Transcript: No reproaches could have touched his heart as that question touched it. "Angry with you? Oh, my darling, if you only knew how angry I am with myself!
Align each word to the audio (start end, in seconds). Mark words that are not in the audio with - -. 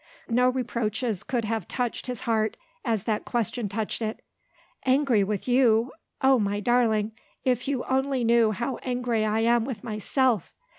No 0.27 0.49
reproaches 0.49 1.21
could 1.21 1.45
have 1.45 1.67
touched 1.67 2.07
his 2.07 2.21
heart 2.21 2.57
as 2.83 3.03
that 3.03 3.23
question 3.23 3.69
touched 3.69 4.01
it. 4.01 4.23
"Angry 4.83 5.23
with 5.23 5.47
you? 5.47 5.91
Oh, 6.23 6.39
my 6.39 6.59
darling, 6.59 7.11
if 7.45 7.67
you 7.67 7.83
only 7.83 8.23
knew 8.23 8.49
how 8.49 8.77
angry 8.77 9.23
I 9.23 9.41
am 9.41 9.63
with 9.63 9.83
myself! 9.83 10.55